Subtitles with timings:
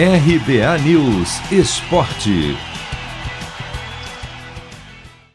[0.00, 2.56] RBA News Esporte.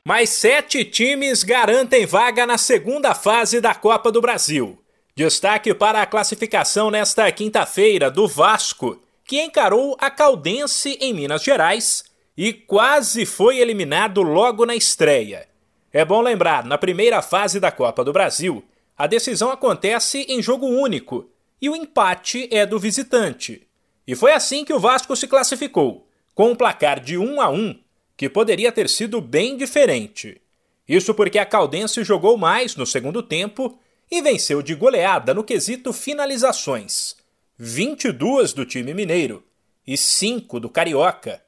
[0.08, 4.79] Mais sete times garantem vaga na segunda fase da Copa do Brasil.
[5.13, 12.05] Destaque para a classificação nesta quinta-feira do Vasco, que encarou a Caldense em Minas Gerais
[12.38, 15.45] e quase foi eliminado logo na estreia.
[15.91, 18.64] É bom lembrar, na primeira fase da Copa do Brasil,
[18.98, 21.30] a decisão acontece em jogo único
[21.61, 23.68] e o empate é do visitante.
[24.07, 27.80] E foi assim que o Vasco se classificou, com um placar de 1 a 1,
[28.17, 30.41] que poderia ter sido bem diferente.
[30.88, 33.80] Isso porque a Caldense jogou mais no segundo tempo
[34.11, 37.16] e venceu de goleada no quesito finalizações.
[37.58, 39.44] 22 do time mineiro
[39.88, 41.41] e 5 do Carioca.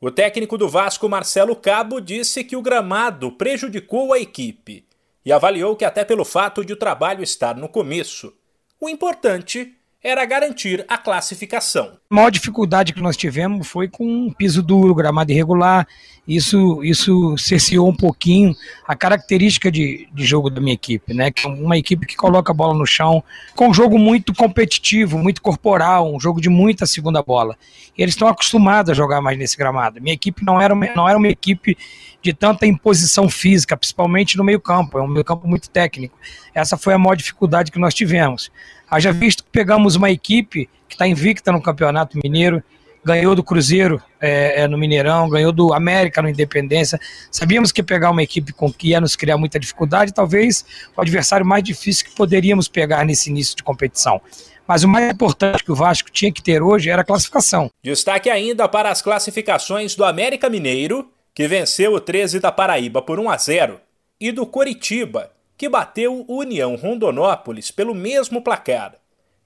[0.00, 4.86] O técnico do Vasco, Marcelo Cabo, disse que o gramado prejudicou a equipe
[5.24, 8.32] e avaliou que, até pelo fato de o trabalho estar no começo,
[8.78, 9.74] o importante
[10.06, 11.98] era garantir a classificação.
[12.08, 15.84] A maior dificuldade que nós tivemos foi com piso duro, gramado irregular.
[16.28, 18.54] Isso, isso cerceou um pouquinho
[18.86, 21.32] a característica de, de jogo da minha equipe, né?
[21.32, 23.22] Que é uma equipe que coloca a bola no chão,
[23.56, 27.56] com um jogo muito competitivo, muito corporal, um jogo de muita segunda bola.
[27.98, 30.00] E eles estão acostumados a jogar mais nesse gramado.
[30.00, 31.76] Minha equipe não era, uma, não era uma equipe
[32.22, 34.98] de tanta imposição física, principalmente no meio-campo.
[34.98, 36.16] É um meio-campo muito técnico.
[36.54, 38.50] Essa foi a maior dificuldade que nós tivemos.
[38.90, 42.62] Haja visto que pegamos uma equipe que está invicta no Campeonato Mineiro,
[43.04, 46.98] ganhou do Cruzeiro é, é, no Mineirão, ganhou do América no Independência.
[47.30, 50.64] Sabíamos que pegar uma equipe com que ia nos criar muita dificuldade, talvez
[50.96, 54.20] o adversário mais difícil que poderíamos pegar nesse início de competição.
[54.66, 57.70] Mas o mais importante que o Vasco tinha que ter hoje era a classificação.
[57.82, 63.20] Destaque ainda para as classificações do América Mineiro, que venceu o 13 da Paraíba por
[63.20, 63.80] 1 a 0,
[64.20, 68.94] e do Coritiba, que bateu o União Rondonópolis pelo mesmo placar.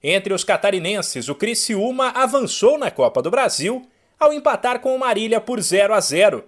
[0.03, 3.87] Entre os catarinenses, o Criciúma avançou na Copa do Brasil
[4.19, 6.43] ao empatar com o Marília por 0 a 0.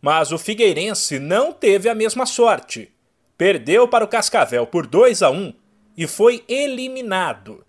[0.00, 2.92] Mas o Figueirense não teve a mesma sorte.
[3.36, 5.52] Perdeu para o Cascavel por 2 a 1
[5.96, 7.64] e foi eliminado.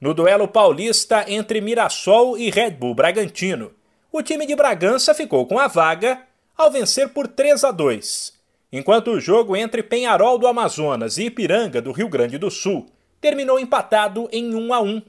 [0.00, 3.72] No duelo paulista entre Mirassol e Red Bull Bragantino,
[4.12, 6.22] o time de Bragança ficou com a vaga
[6.56, 8.43] ao vencer por 3 a 2
[8.74, 12.86] enquanto o jogo entre Penharol do Amazonas e Ipiranga do Rio Grande do Sul
[13.20, 15.00] terminou empatado em 1 a 1,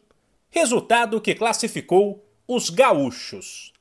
[0.51, 3.73] resultado que classificou os gaúchos.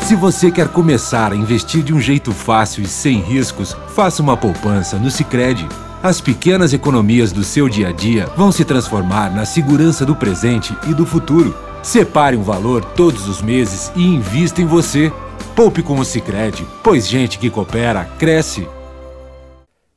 [0.00, 4.38] Se você quer começar a investir de um jeito fácil e sem riscos, faça uma
[4.38, 5.68] poupança no Sicredi.
[6.02, 10.74] As pequenas economias do seu dia a dia vão se transformar na segurança do presente
[10.88, 11.54] e do futuro.
[11.82, 15.12] Separe um valor todos os meses e invista em você.
[15.54, 18.66] Poupe com o Sicredi, pois gente que coopera cresce